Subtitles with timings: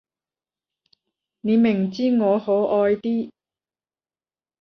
[1.41, 3.29] 你明知我可愛啲